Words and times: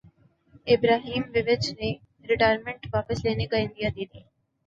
Ibrahimovic 0.67 1.69
نے 1.71 1.91
retirement 2.29 2.87
واپس 2.93 3.23
لینے 3.25 3.45
کا 3.47 3.57
عندیہ 3.57 3.89
دیدیا 3.95 4.21